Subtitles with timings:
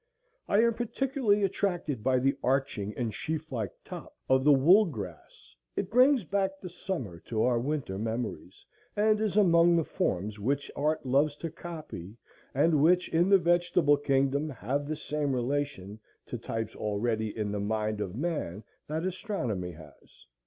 [0.47, 5.55] I am particularly attracted by the arching and sheaf like top of the wool grass;
[5.75, 10.71] it brings back the summer to our winter memories, and is among the forms which
[10.75, 12.17] art loves to copy,
[12.55, 17.59] and which, in the vegetable kingdom, have the same relation to types already in the
[17.59, 20.25] mind of man that astronomy has.